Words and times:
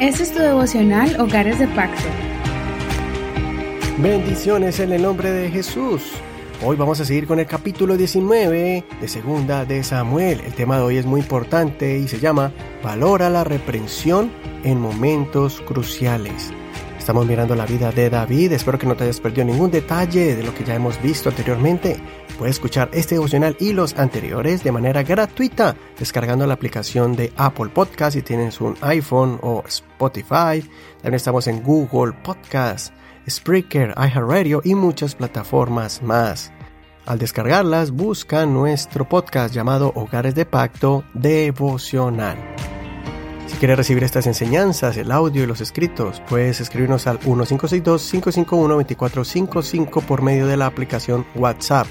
Este 0.00 0.22
es 0.22 0.32
tu 0.32 0.38
devocional 0.38 1.20
Hogares 1.20 1.58
de 1.58 1.66
Pacto. 1.66 2.04
Bendiciones 3.98 4.78
en 4.78 4.92
el 4.92 5.02
nombre 5.02 5.32
de 5.32 5.50
Jesús. 5.50 6.12
Hoy 6.64 6.76
vamos 6.76 7.00
a 7.00 7.04
seguir 7.04 7.26
con 7.26 7.40
el 7.40 7.46
capítulo 7.46 7.96
19 7.96 8.84
de 9.00 9.08
Segunda 9.08 9.64
de 9.64 9.82
Samuel. 9.82 10.40
El 10.46 10.54
tema 10.54 10.76
de 10.76 10.84
hoy 10.84 10.96
es 10.98 11.06
muy 11.06 11.20
importante 11.20 11.98
y 11.98 12.06
se 12.06 12.20
llama 12.20 12.52
Valora 12.80 13.28
la 13.28 13.42
reprensión 13.42 14.30
en 14.62 14.80
momentos 14.80 15.60
cruciales. 15.62 16.52
Estamos 17.08 17.26
mirando 17.26 17.54
la 17.56 17.64
vida 17.64 17.90
de 17.90 18.10
David. 18.10 18.52
Espero 18.52 18.78
que 18.78 18.86
no 18.86 18.94
te 18.94 19.04
hayas 19.04 19.18
perdido 19.18 19.46
ningún 19.46 19.70
detalle 19.70 20.36
de 20.36 20.42
lo 20.42 20.54
que 20.54 20.62
ya 20.62 20.74
hemos 20.74 21.00
visto 21.00 21.30
anteriormente. 21.30 21.96
Puedes 22.38 22.56
escuchar 22.56 22.90
este 22.92 23.14
devocional 23.14 23.56
y 23.58 23.72
los 23.72 23.96
anteriores 23.96 24.62
de 24.62 24.72
manera 24.72 25.02
gratuita 25.02 25.74
descargando 25.98 26.46
la 26.46 26.52
aplicación 26.52 27.16
de 27.16 27.32
Apple 27.38 27.70
Podcast 27.70 28.12
si 28.12 28.20
tienes 28.20 28.60
un 28.60 28.76
iPhone 28.82 29.38
o 29.40 29.64
Spotify. 29.66 30.60
También 31.00 31.14
estamos 31.14 31.46
en 31.46 31.62
Google 31.62 32.12
Podcast, 32.22 32.92
Spreaker, 33.26 33.94
iHeartRadio 33.96 34.60
y 34.62 34.74
muchas 34.74 35.14
plataformas 35.14 36.02
más. 36.02 36.52
Al 37.06 37.18
descargarlas, 37.18 37.90
busca 37.90 38.44
nuestro 38.44 39.08
podcast 39.08 39.54
llamado 39.54 39.92
Hogares 39.94 40.34
de 40.34 40.44
Pacto 40.44 41.04
Devocional. 41.14 42.57
Si 43.48 43.56
quieres 43.56 43.78
recibir 43.78 44.04
estas 44.04 44.26
enseñanzas, 44.26 44.98
el 44.98 45.10
audio 45.10 45.42
y 45.42 45.46
los 45.46 45.62
escritos, 45.62 46.22
puedes 46.28 46.60
escribirnos 46.60 47.06
al 47.06 47.18
1562-551-2455 47.20 50.04
por 50.04 50.20
medio 50.22 50.46
de 50.46 50.58
la 50.58 50.66
aplicación 50.66 51.24
WhatsApp. 51.34 51.86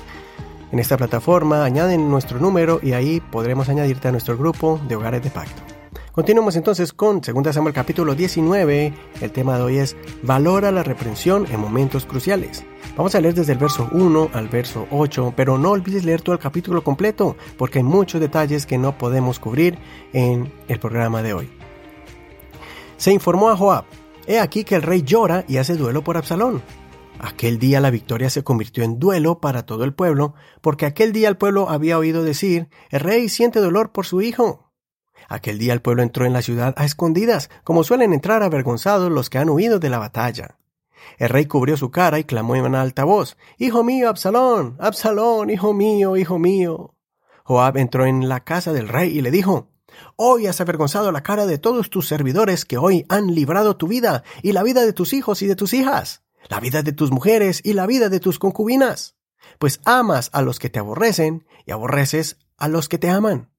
En 0.72 0.78
esta 0.80 0.98
plataforma 0.98 1.66
añaden 1.66 2.10
nuestro 2.10 2.40
número 2.40 2.80
y 2.84 2.94
ahí 2.94 3.20
podremos 3.20 3.68
añadirte 3.70 4.08
a 4.08 4.12
nuestro 4.12 4.38
grupo 4.38 4.80
de 4.88 4.96
hogares 4.96 5.24
de 5.24 5.32
pacto. 5.32 5.77
Continuamos 6.18 6.56
entonces 6.56 6.94
con 6.94 7.22
2 7.22 7.54
Samuel 7.54 7.76
capítulo 7.76 8.16
19. 8.16 8.92
El 9.22 9.32
tema 9.32 9.56
de 9.56 9.64
hoy 9.64 9.78
es 9.78 9.96
Valora 10.24 10.72
la 10.72 10.82
reprensión 10.82 11.46
en 11.52 11.60
momentos 11.60 12.08
cruciales. 12.08 12.66
Vamos 12.96 13.14
a 13.14 13.22
leer 13.22 13.36
desde 13.36 13.54
el 13.54 13.60
verso 13.60 13.88
1 13.92 14.32
al 14.34 14.48
verso 14.48 14.88
8, 14.90 15.36
pero 15.36 15.60
no 15.60 15.70
olvides 15.70 16.06
leer 16.06 16.24
todo 16.24 16.34
el 16.34 16.42
capítulo 16.42 16.84
completo 16.84 17.38
porque 17.56 17.78
hay 17.78 17.84
muchos 17.84 18.20
detalles 18.20 18.66
que 18.66 18.80
no 18.80 18.98
podemos 18.98 19.38
cubrir 19.38 19.78
en 20.12 20.52
el 20.68 20.80
programa 20.80 21.22
de 21.22 21.34
hoy. 21.34 21.52
Se 22.98 23.12
informó 23.12 23.52
a 23.52 23.56
Joab, 23.56 23.86
he 24.26 24.40
aquí 24.40 24.64
que 24.64 24.74
el 24.74 24.82
rey 24.82 25.04
llora 25.04 25.46
y 25.48 25.58
hace 25.58 25.76
duelo 25.76 26.04
por 26.04 26.18
Absalón. 26.18 26.64
Aquel 27.20 27.60
día 27.60 27.80
la 27.80 27.92
victoria 27.92 28.32
se 28.32 28.44
convirtió 28.44 28.84
en 28.84 28.98
duelo 28.98 29.40
para 29.40 29.68
todo 29.68 29.84
el 29.84 29.94
pueblo, 29.94 30.34
porque 30.62 30.88
aquel 30.88 31.14
día 31.14 31.30
el 31.30 31.38
pueblo 31.38 31.70
había 31.70 32.00
oído 32.00 32.24
decir, 32.24 32.70
el 32.90 33.02
rey 33.02 33.30
siente 33.30 33.60
dolor 33.60 33.92
por 33.92 34.08
su 34.08 34.24
hijo. 34.24 34.67
Aquel 35.30 35.58
día 35.58 35.74
el 35.74 35.82
pueblo 35.82 36.04
entró 36.04 36.26
en 36.26 36.34
la 36.34 36.42
ciudad 36.42 36.74
a 36.78 36.86
escondidas, 36.86 37.50
como 37.64 37.84
suelen 37.84 38.14
entrar 38.14 38.44
avergonzados 38.44 39.12
los 39.12 39.30
que 39.30 39.38
han 39.38 39.50
huido 39.50 39.80
de 39.80 39.90
la 39.90 40.00
batalla. 40.00 40.58
El 41.18 41.30
rey 41.30 41.46
cubrió 41.46 41.78
su 41.78 41.92
cara 41.92 42.20
y 42.20 42.24
clamó 42.24 42.56
en 42.56 42.76
alta 42.76 43.04
voz, 43.04 43.38
Hijo 43.58 43.84
mío, 43.84 44.10
Absalón, 44.10 44.78
Absalón, 44.80 45.50
hijo 45.50 45.74
mío, 45.74 46.18
hijo 46.18 46.40
mío. 46.40 46.96
Joab 47.44 47.78
entró 47.78 48.06
en 48.06 48.28
la 48.28 48.44
casa 48.44 48.74
del 48.74 48.88
rey 48.88 49.18
y 49.18 49.22
le 49.22 49.32
dijo, 49.32 49.70
Hoy 50.16 50.48
has 50.48 50.62
avergonzado 50.62 51.12
la 51.12 51.24
cara 51.24 51.46
de 51.46 51.58
todos 51.58 51.90
tus 51.90 52.08
servidores 52.08 52.66
que 52.66 52.78
hoy 52.78 53.06
han 53.10 53.34
librado 53.34 53.78
tu 53.78 53.88
vida 53.88 54.24
y 54.44 54.52
la 54.52 54.64
vida 54.64 54.86
de 54.86 54.94
tus 54.94 55.14
hijos 55.14 55.42
y 55.42 55.48
de 55.48 55.56
tus 55.56 55.74
hijas 55.74 56.24
la 56.50 56.60
vida 56.60 56.84
de 56.84 56.94
tus 56.94 57.12
mujeres 57.12 57.62
y 57.64 57.74
la 57.74 57.86
vida 57.86 58.10
de 58.10 58.20
tus 58.20 58.40
concubinas, 58.40 59.16
pues 59.60 59.80
amas 59.86 60.30
a 60.34 60.42
los 60.42 60.60
que 60.60 60.70
te 60.70 60.80
aborrecen 60.80 61.46
y 61.66 61.72
aborreces 61.72 62.38
a 62.58 62.68
los 62.68 62.90
que 62.90 62.98
te 62.98 63.10
aman, 63.10 63.52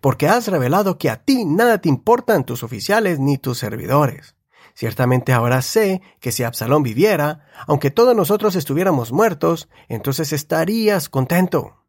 porque 0.00 0.28
has 0.28 0.48
revelado 0.48 0.98
que 0.98 1.10
a 1.10 1.24
ti 1.24 1.44
nada 1.44 1.78
te 1.78 1.88
importan 1.88 2.44
tus 2.44 2.62
oficiales 2.62 3.18
ni 3.18 3.38
tus 3.38 3.58
servidores. 3.58 4.36
Ciertamente 4.74 5.32
ahora 5.32 5.60
sé 5.60 6.00
que 6.20 6.32
si 6.32 6.44
Absalón 6.44 6.82
viviera, 6.82 7.46
aunque 7.66 7.90
todos 7.90 8.16
nosotros 8.16 8.56
estuviéramos 8.56 9.12
muertos, 9.12 9.68
entonces 9.88 10.32
estarías 10.32 11.08
contento. 11.08 11.84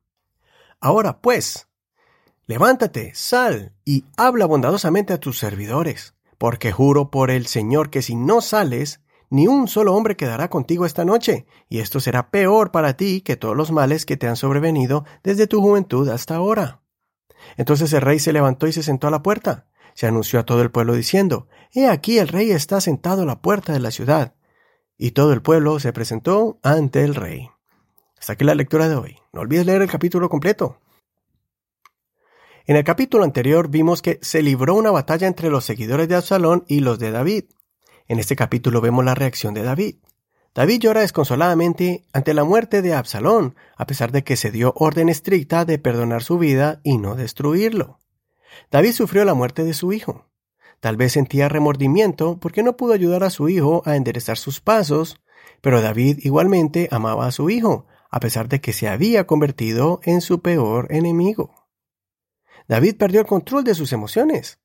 Ahora 0.81 1.21
pues, 1.21 1.69
levántate, 2.45 3.13
sal 3.15 3.73
y 3.85 4.05
habla 4.17 4.45
bondadosamente 4.45 5.13
a 5.13 5.19
tus 5.19 5.39
servidores, 5.39 6.13
porque 6.37 6.73
juro 6.73 7.09
por 7.09 7.31
el 7.31 7.47
Señor 7.47 7.89
que 7.89 8.01
si 8.01 8.15
no 8.15 8.41
sales, 8.41 8.99
ni 9.29 9.47
un 9.47 9.67
solo 9.67 9.95
hombre 9.95 10.17
quedará 10.17 10.49
contigo 10.49 10.85
esta 10.85 11.05
noche, 11.05 11.47
y 11.69 11.79
esto 11.79 11.99
será 12.01 12.29
peor 12.29 12.71
para 12.71 12.97
ti 12.97 13.21
que 13.21 13.37
todos 13.37 13.55
los 13.55 13.71
males 13.71 14.05
que 14.05 14.17
te 14.17 14.27
han 14.27 14.35
sobrevenido 14.35 15.05
desde 15.23 15.47
tu 15.47 15.61
juventud 15.61 16.07
hasta 16.09 16.35
ahora. 16.35 16.82
Entonces 17.57 17.91
el 17.93 18.01
rey 18.01 18.19
se 18.19 18.33
levantó 18.33 18.67
y 18.67 18.73
se 18.73 18.83
sentó 18.83 19.07
a 19.07 19.11
la 19.11 19.23
puerta. 19.23 19.67
Se 19.93 20.07
anunció 20.07 20.39
a 20.39 20.45
todo 20.45 20.61
el 20.61 20.71
pueblo 20.71 20.93
diciendo, 20.93 21.47
He 21.71 21.87
aquí 21.87 22.17
el 22.19 22.27
rey 22.27 22.51
está 22.51 22.81
sentado 22.81 23.23
a 23.23 23.25
la 23.25 23.41
puerta 23.41 23.73
de 23.73 23.79
la 23.79 23.91
ciudad. 23.91 24.35
Y 24.97 25.11
todo 25.11 25.33
el 25.33 25.41
pueblo 25.41 25.79
se 25.79 25.93
presentó 25.93 26.59
ante 26.63 27.03
el 27.03 27.15
rey. 27.15 27.49
Hasta 28.19 28.33
aquí 28.33 28.45
la 28.45 28.55
lectura 28.55 28.87
de 28.87 28.95
hoy. 28.95 29.17
No 29.33 29.41
olvides 29.41 29.65
leer 29.65 29.81
el 29.81 29.89
capítulo 29.89 30.29
completo. 30.29 30.79
En 32.65 32.77
el 32.77 32.83
capítulo 32.85 33.25
anterior 33.25 33.67
vimos 33.67 34.01
que 34.01 34.19
se 34.21 34.41
libró 34.41 34.75
una 34.75 34.91
batalla 34.91 35.27
entre 35.27 35.49
los 35.49 35.65
seguidores 35.65 36.07
de 36.07 36.15
Absalón 36.15 36.63
y 36.67 36.79
los 36.79 36.97
de 36.99 37.11
David. 37.11 37.45
En 38.07 38.19
este 38.19 38.35
capítulo 38.35 38.79
vemos 38.79 39.03
la 39.03 39.15
reacción 39.15 39.53
de 39.53 39.63
David. 39.63 39.97
David 40.55 40.81
llora 40.81 41.01
desconsoladamente 41.01 42.05
ante 42.13 42.35
la 42.35 42.43
muerte 42.43 42.83
de 42.83 42.93
Absalón, 42.93 43.55
a 43.75 43.87
pesar 43.87 44.11
de 44.11 44.23
que 44.23 44.35
se 44.35 44.51
dio 44.51 44.73
orden 44.75 45.09
estricta 45.09 45.65
de 45.65 45.79
perdonar 45.79 46.21
su 46.21 46.37
vida 46.37 46.79
y 46.83 46.99
no 46.99 47.15
destruirlo. 47.15 47.99
David 48.69 48.91
sufrió 48.91 49.25
la 49.25 49.33
muerte 49.33 49.63
de 49.63 49.73
su 49.73 49.93
hijo. 49.93 50.29
Tal 50.79 50.95
vez 50.95 51.13
sentía 51.13 51.49
remordimiento 51.49 52.39
porque 52.39 52.61
no 52.61 52.77
pudo 52.77 52.93
ayudar 52.93 53.23
a 53.23 53.31
su 53.31 53.49
hijo 53.49 53.81
a 53.85 53.95
enderezar 53.95 54.37
sus 54.37 54.61
pasos, 54.61 55.21
pero 55.61 55.81
David 55.81 56.19
igualmente 56.21 56.87
amaba 56.91 57.25
a 57.25 57.31
su 57.31 57.49
hijo, 57.49 57.87
a 58.11 58.19
pesar 58.19 58.47
de 58.47 58.61
que 58.61 58.73
se 58.73 58.87
había 58.87 59.25
convertido 59.25 60.01
en 60.03 60.21
su 60.21 60.41
peor 60.41 60.87
enemigo. 60.91 61.67
David 62.67 62.97
perdió 62.97 63.21
el 63.21 63.25
control 63.25 63.63
de 63.63 63.73
sus 63.73 63.91
emociones. 63.91 64.59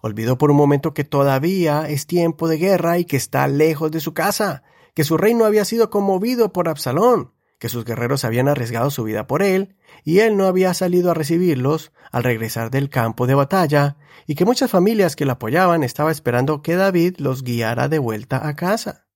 Olvidó 0.00 0.38
por 0.38 0.50
un 0.50 0.56
momento 0.56 0.94
que 0.94 1.04
todavía 1.04 1.88
es 1.88 2.06
tiempo 2.06 2.48
de 2.48 2.56
guerra 2.56 2.98
y 2.98 3.04
que 3.04 3.16
está 3.16 3.46
lejos 3.48 3.90
de 3.90 4.00
su 4.00 4.14
casa, 4.14 4.62
que 4.96 5.04
su 5.04 5.18
reino 5.18 5.44
había 5.44 5.66
sido 5.66 5.90
conmovido 5.90 6.54
por 6.54 6.70
Absalón, 6.70 7.34
que 7.58 7.68
sus 7.68 7.84
guerreros 7.84 8.24
habían 8.24 8.48
arriesgado 8.48 8.90
su 8.90 9.04
vida 9.04 9.26
por 9.26 9.42
él, 9.42 9.76
y 10.04 10.20
él 10.20 10.38
no 10.38 10.46
había 10.46 10.72
salido 10.72 11.10
a 11.10 11.14
recibirlos 11.14 11.92
al 12.10 12.24
regresar 12.24 12.70
del 12.70 12.88
campo 12.88 13.26
de 13.26 13.34
batalla, 13.34 13.98
y 14.26 14.36
que 14.36 14.46
muchas 14.46 14.70
familias 14.70 15.14
que 15.14 15.26
lo 15.26 15.32
apoyaban 15.32 15.82
estaban 15.82 16.12
esperando 16.12 16.62
que 16.62 16.76
David 16.76 17.16
los 17.18 17.44
guiara 17.44 17.88
de 17.88 17.98
vuelta 17.98 18.48
a 18.48 18.56
casa. 18.56 19.06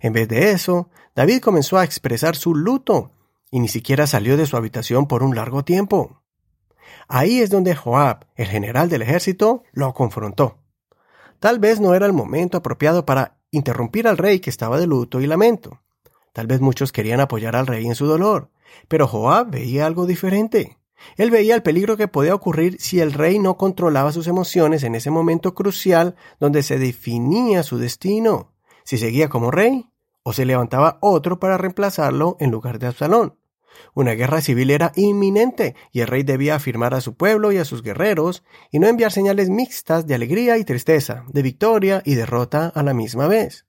En 0.00 0.12
vez 0.12 0.26
de 0.26 0.50
eso, 0.50 0.90
David 1.14 1.38
comenzó 1.38 1.78
a 1.78 1.84
expresar 1.84 2.34
su 2.34 2.56
luto, 2.56 3.12
y 3.52 3.60
ni 3.60 3.68
siquiera 3.68 4.08
salió 4.08 4.36
de 4.36 4.46
su 4.46 4.56
habitación 4.56 5.06
por 5.06 5.22
un 5.22 5.36
largo 5.36 5.64
tiempo. 5.64 6.24
Ahí 7.06 7.38
es 7.38 7.48
donde 7.48 7.76
Joab, 7.76 8.26
el 8.34 8.48
general 8.48 8.88
del 8.88 9.02
ejército, 9.02 9.62
lo 9.70 9.94
confrontó. 9.94 10.64
Tal 11.38 11.60
vez 11.60 11.78
no 11.78 11.94
era 11.94 12.06
el 12.06 12.12
momento 12.12 12.58
apropiado 12.58 13.06
para 13.06 13.39
interrumpir 13.50 14.06
al 14.06 14.18
rey 14.18 14.40
que 14.40 14.50
estaba 14.50 14.78
de 14.78 14.86
luto 14.86 15.20
y 15.20 15.26
lamento. 15.26 15.80
Tal 16.32 16.46
vez 16.46 16.60
muchos 16.60 16.92
querían 16.92 17.20
apoyar 17.20 17.56
al 17.56 17.66
rey 17.66 17.86
en 17.86 17.94
su 17.94 18.06
dolor, 18.06 18.50
pero 18.88 19.08
Joab 19.08 19.50
veía 19.50 19.86
algo 19.86 20.06
diferente. 20.06 20.78
Él 21.16 21.30
veía 21.30 21.54
el 21.54 21.62
peligro 21.62 21.96
que 21.96 22.08
podía 22.08 22.34
ocurrir 22.34 22.76
si 22.80 23.00
el 23.00 23.12
rey 23.12 23.38
no 23.38 23.56
controlaba 23.56 24.12
sus 24.12 24.26
emociones 24.26 24.82
en 24.82 24.94
ese 24.94 25.10
momento 25.10 25.54
crucial 25.54 26.14
donde 26.38 26.62
se 26.62 26.78
definía 26.78 27.62
su 27.62 27.78
destino, 27.78 28.52
si 28.84 28.98
seguía 28.98 29.28
como 29.28 29.50
rey 29.50 29.86
o 30.22 30.32
se 30.32 30.44
levantaba 30.44 30.98
otro 31.00 31.40
para 31.40 31.56
reemplazarlo 31.56 32.36
en 32.38 32.50
lugar 32.50 32.78
de 32.78 32.88
Absalón. 32.88 33.39
Una 33.94 34.12
guerra 34.12 34.40
civil 34.40 34.70
era 34.70 34.92
inminente 34.96 35.74
y 35.92 36.00
el 36.00 36.06
rey 36.06 36.22
debía 36.22 36.54
afirmar 36.54 36.94
a 36.94 37.00
su 37.00 37.14
pueblo 37.14 37.52
y 37.52 37.58
a 37.58 37.64
sus 37.64 37.82
guerreros 37.82 38.44
y 38.70 38.78
no 38.78 38.86
enviar 38.86 39.12
señales 39.12 39.50
mixtas 39.50 40.06
de 40.06 40.14
alegría 40.14 40.58
y 40.58 40.64
tristeza, 40.64 41.24
de 41.28 41.42
victoria 41.42 42.02
y 42.04 42.14
derrota 42.14 42.72
a 42.74 42.82
la 42.82 42.94
misma 42.94 43.28
vez. 43.28 43.66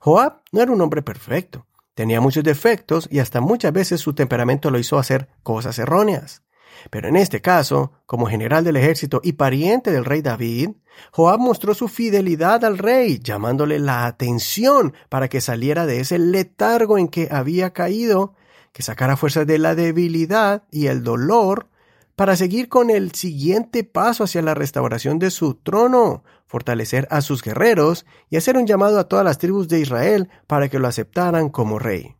Joab 0.00 0.42
no 0.52 0.62
era 0.62 0.72
un 0.72 0.80
hombre 0.80 1.02
perfecto, 1.02 1.66
tenía 1.94 2.20
muchos 2.20 2.44
defectos 2.44 3.08
y 3.10 3.18
hasta 3.18 3.40
muchas 3.40 3.72
veces 3.72 4.00
su 4.00 4.14
temperamento 4.14 4.70
lo 4.70 4.78
hizo 4.78 4.98
hacer 4.98 5.28
cosas 5.42 5.78
erróneas. 5.78 6.42
Pero 6.90 7.08
en 7.08 7.16
este 7.16 7.40
caso, 7.40 7.92
como 8.06 8.26
general 8.26 8.64
del 8.64 8.76
ejército 8.76 9.20
y 9.22 9.32
pariente 9.32 9.90
del 9.90 10.04
rey 10.04 10.22
David, 10.22 10.70
Joab 11.12 11.40
mostró 11.40 11.74
su 11.74 11.88
fidelidad 11.88 12.64
al 12.64 12.78
rey, 12.78 13.18
llamándole 13.18 13.78
la 13.78 14.06
atención 14.06 14.94
para 15.08 15.28
que 15.28 15.40
saliera 15.40 15.86
de 15.86 16.00
ese 16.00 16.18
letargo 16.18 16.98
en 16.98 17.08
que 17.08 17.28
había 17.30 17.72
caído 17.72 18.34
que 18.78 18.84
sacara 18.84 19.16
fuerzas 19.16 19.44
de 19.44 19.58
la 19.58 19.74
debilidad 19.74 20.62
y 20.70 20.86
el 20.86 21.02
dolor 21.02 21.66
para 22.14 22.36
seguir 22.36 22.68
con 22.68 22.90
el 22.90 23.10
siguiente 23.10 23.82
paso 23.82 24.22
hacia 24.22 24.40
la 24.40 24.54
restauración 24.54 25.18
de 25.18 25.32
su 25.32 25.54
trono, 25.54 26.22
fortalecer 26.46 27.08
a 27.10 27.20
sus 27.20 27.42
guerreros 27.42 28.06
y 28.30 28.36
hacer 28.36 28.56
un 28.56 28.68
llamado 28.68 29.00
a 29.00 29.08
todas 29.08 29.24
las 29.24 29.38
tribus 29.38 29.66
de 29.66 29.80
Israel 29.80 30.30
para 30.46 30.68
que 30.68 30.78
lo 30.78 30.86
aceptaran 30.86 31.48
como 31.48 31.80
rey. 31.80 32.14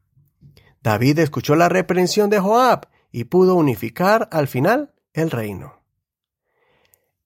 David 0.83 1.21
escuchó 1.21 1.55
la 1.55 1.69
reprensión 1.69 2.29
de 2.29 2.41
Joab 2.41 2.89
y 3.13 3.23
pudo 3.23 3.55
unificar 3.55 4.29
al 4.33 4.49
final 4.49 4.93
el 5.13 5.31
reino. 5.31 5.85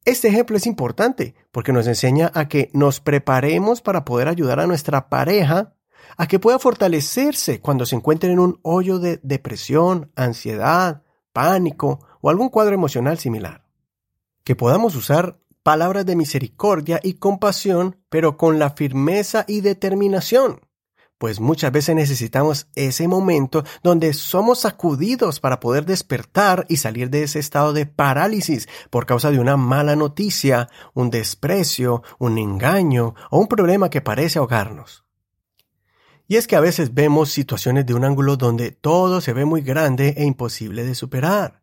Este 0.05 0.29
ejemplo 0.29 0.59
es 0.59 0.67
importante 0.67 1.35
porque 1.53 1.73
nos 1.73 1.87
enseña 1.87 2.31
a 2.35 2.49
que 2.49 2.69
nos 2.75 3.01
preparemos 3.01 3.81
para 3.81 4.05
poder 4.05 4.29
ayudar 4.29 4.61
a 4.61 4.67
nuestra 4.67 5.09
pareja 5.09 5.73
a 6.17 6.27
que 6.27 6.39
pueda 6.39 6.59
fortalecerse 6.59 7.61
cuando 7.61 7.87
se 7.87 7.97
encuentre 7.97 8.31
en 8.31 8.39
un 8.39 8.61
hoyo 8.63 8.99
de 8.99 9.21
depresión, 9.23 10.11
ansiedad, 10.17 11.03
pánico 11.33 12.01
o 12.21 12.31
algún 12.31 12.49
cuadro 12.49 12.75
emocional 12.75 13.19
similar. 13.19 13.65
Que 14.45 14.57
podamos 14.57 14.95
usar 14.97 15.39
palabras 15.63 16.05
de 16.07 16.17
misericordia 16.17 17.01
y 17.03 17.15
compasión, 17.15 17.97
pero 18.09 18.37
con 18.37 18.59
la 18.59 18.71
firmeza 18.71 19.45
y 19.47 19.61
determinación 19.61 20.61
pues 21.23 21.39
muchas 21.39 21.71
veces 21.71 21.95
necesitamos 21.95 22.67
ese 22.75 23.07
momento 23.07 23.63
donde 23.85 24.13
somos 24.13 24.63
sacudidos 24.63 25.39
para 25.39 25.61
poder 25.61 25.87
despertar 25.87 26.67
y 26.69 26.79
salir 26.79 27.11
de 27.11 27.23
ese 27.23 27.39
estado 27.39 27.73
de 27.73 27.87
parálisis 27.87 28.69
por 28.91 29.07
causa 29.07 29.31
de 29.31 29.39
una 29.39 29.57
mala 29.57 29.95
noticia, 29.95 30.69
un 30.95 31.11
desprecio, 31.11 32.03
un 32.19 32.39
engaño 32.39 33.15
o 33.31 33.39
un 33.39 33.47
problema 33.47 33.89
que 33.89 34.01
parece 34.01 34.41
ahogarnos. 34.41 35.05
Y 36.29 36.37
es 36.37 36.47
que 36.47 36.57
a 36.57 36.61
veces 36.61 36.95
vemos 36.95 37.31
situaciones 37.31 37.87
de 37.87 37.95
un 37.95 38.05
ángulo 38.05 38.37
donde 38.37 38.71
todo 38.71 39.21
se 39.21 39.33
ve 39.33 39.45
muy 39.45 39.63
grande 39.63 40.15
e 40.17 40.25
imposible 40.25 40.85
de 40.85 40.95
superar, 40.95 41.63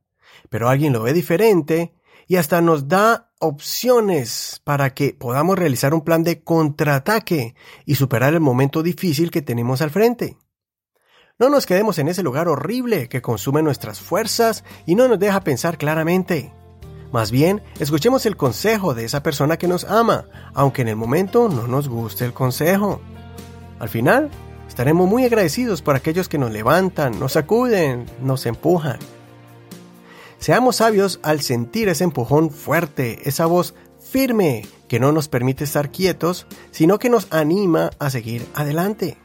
pero 0.50 0.70
alguien 0.70 0.94
lo 0.94 1.04
ve 1.04 1.14
diferente 1.14 1.94
y 2.28 2.36
hasta 2.36 2.62
nos 2.62 2.88
da 2.88 3.32
opciones 3.40 4.62
para 4.64 4.94
que 4.94 5.14
podamos 5.14 5.58
realizar 5.58 5.94
un 5.94 6.02
plan 6.02 6.24
de 6.24 6.44
contraataque 6.44 7.56
y 7.86 7.96
superar 7.96 8.34
el 8.34 8.40
momento 8.40 8.84
difícil 8.84 9.32
que 9.32 9.42
tenemos 9.42 9.82
al 9.82 9.90
frente. 9.90 10.38
No 11.40 11.50
nos 11.50 11.66
quedemos 11.66 11.98
en 12.00 12.10
ese 12.10 12.22
lugar 12.22 12.50
horrible 12.50 13.08
que 13.08 13.22
consume 13.22 13.64
nuestras 13.64 14.02
fuerzas 14.02 14.66
y 14.86 14.96
no 14.96 15.08
nos 15.08 15.20
deja 15.20 15.40
pensar 15.42 15.78
claramente. 15.78 16.54
Más 17.12 17.32
bien, 17.32 17.64
escuchemos 17.80 18.26
el 18.26 18.38
consejo 18.38 18.94
de 18.94 19.06
esa 19.06 19.24
persona 19.24 19.58
que 19.58 19.68
nos 19.68 19.86
ama, 19.86 20.26
aunque 20.54 20.84
en 20.84 20.90
el 20.90 20.96
momento 20.98 21.50
no 21.50 21.66
nos 21.66 21.88
guste 21.88 22.26
el 22.26 22.34
consejo. 22.34 23.02
Al 23.80 23.90
final, 23.90 24.30
estaremos 24.80 25.10
muy 25.10 25.26
agradecidos 25.26 25.82
por 25.82 25.98
aquellos 25.98 26.30
que 26.30 26.38
nos 26.38 26.52
levantan, 26.52 27.20
nos 27.20 27.34
sacuden, 27.34 28.06
nos 28.22 28.46
empujan. 28.46 28.98
Seamos 30.38 30.78
sabios 30.78 31.20
al 31.22 31.42
sentir 31.42 31.90
ese 31.90 32.06
empujón 32.06 32.50
fuerte, 32.50 33.20
esa 33.26 33.46
voz 33.46 33.76
firme 34.00 34.66
que 34.88 35.02
no 35.02 35.12
nos 35.12 35.28
permite 35.28 35.66
estar 35.66 35.92
quietos, 35.92 36.48
sino 36.72 36.98
que 36.98 37.10
nos 37.10 37.28
anima 37.30 37.90
a 38.00 38.10
seguir 38.10 38.48
adelante. 38.54 39.18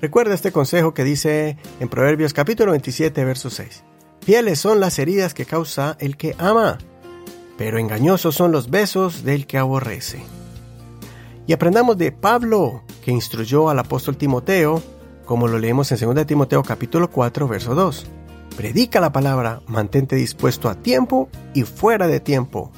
Recuerda 0.00 0.34
este 0.34 0.52
consejo 0.52 0.94
que 0.94 1.02
dice 1.02 1.56
en 1.80 1.88
Proverbios 1.88 2.32
capítulo 2.32 2.70
27, 2.70 3.24
verso 3.24 3.50
6. 3.50 3.82
Fieles 4.20 4.60
son 4.60 4.78
las 4.78 4.96
heridas 5.00 5.34
que 5.34 5.44
causa 5.44 5.96
el 5.98 6.16
que 6.16 6.36
ama, 6.38 6.78
pero 7.58 7.80
engañosos 7.80 8.36
son 8.36 8.52
los 8.52 8.70
besos 8.70 9.24
del 9.24 9.48
que 9.48 9.58
aborrece. 9.58 10.22
Y 11.48 11.52
aprendamos 11.52 11.98
de 11.98 12.12
Pablo, 12.12 12.84
que 13.04 13.10
instruyó 13.10 13.70
al 13.70 13.78
apóstol 13.78 14.16
Timoteo, 14.16 14.82
como 15.24 15.48
lo 15.48 15.58
leemos 15.58 15.90
en 15.92 16.14
2 16.14 16.26
Timoteo 16.26 16.62
capítulo 16.62 17.10
4, 17.10 17.48
verso 17.48 17.74
2 17.74 18.06
Predica 18.56 19.00
la 19.00 19.12
palabra, 19.12 19.62
mantente 19.68 20.16
dispuesto 20.16 20.68
a 20.68 20.74
tiempo 20.74 21.30
y 21.54 21.62
fuera 21.62 22.08
de 22.08 22.20
tiempo. 22.20 22.70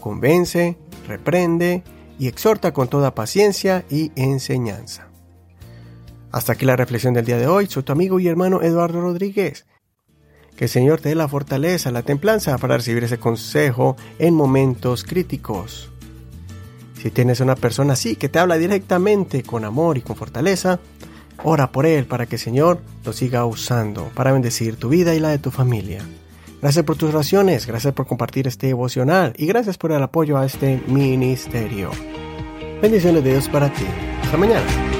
Convence, 0.00 0.76
reprende 1.06 1.84
y 2.18 2.26
exhorta 2.26 2.72
con 2.72 2.88
toda 2.88 3.14
paciencia 3.14 3.84
y 3.88 4.10
enseñanza. 4.16 5.06
Hasta 6.32 6.54
aquí 6.54 6.66
la 6.66 6.76
reflexión 6.76 7.14
del 7.14 7.24
día 7.24 7.38
de 7.38 7.46
hoy. 7.46 7.66
Soy 7.68 7.84
tu 7.84 7.92
amigo 7.92 8.18
y 8.18 8.26
hermano 8.26 8.62
Eduardo 8.62 9.00
Rodríguez. 9.00 9.66
Que 10.56 10.64
el 10.64 10.70
Señor 10.70 11.00
te 11.00 11.10
dé 11.10 11.14
la 11.14 11.28
fortaleza, 11.28 11.92
la 11.92 12.02
templanza 12.02 12.58
para 12.58 12.76
recibir 12.76 13.04
ese 13.04 13.18
consejo 13.18 13.96
en 14.18 14.34
momentos 14.34 15.04
críticos. 15.04 15.92
Si 17.02 17.10
tienes 17.10 17.40
una 17.40 17.54
persona 17.54 17.92
así 17.92 18.16
que 18.16 18.28
te 18.28 18.38
habla 18.38 18.58
directamente 18.58 19.42
con 19.42 19.64
amor 19.64 19.98
y 19.98 20.02
con 20.02 20.16
fortaleza, 20.16 20.80
Ora 21.44 21.70
por 21.70 21.86
él 21.86 22.06
para 22.06 22.26
que 22.26 22.36
el 22.36 22.40
Señor 22.40 22.80
lo 23.04 23.12
siga 23.12 23.46
usando 23.46 24.10
para 24.14 24.32
bendecir 24.32 24.76
tu 24.76 24.88
vida 24.88 25.14
y 25.14 25.20
la 25.20 25.28
de 25.28 25.38
tu 25.38 25.50
familia. 25.50 26.02
Gracias 26.60 26.84
por 26.84 26.96
tus 26.96 27.14
oraciones, 27.14 27.66
gracias 27.66 27.94
por 27.94 28.06
compartir 28.06 28.48
este 28.48 28.66
devocional 28.66 29.32
y 29.36 29.46
gracias 29.46 29.78
por 29.78 29.92
el 29.92 30.02
apoyo 30.02 30.36
a 30.36 30.44
este 30.44 30.82
ministerio. 30.88 31.90
Bendiciones 32.82 33.22
de 33.22 33.30
Dios 33.30 33.48
para 33.48 33.72
ti. 33.72 33.86
Hasta 34.22 34.36
mañana. 34.36 34.97